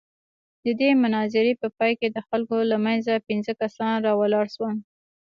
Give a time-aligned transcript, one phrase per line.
[0.65, 4.75] د دې مناظرې په پاى کښې د خلقو له منځه پينځه کسان راولاړ سول.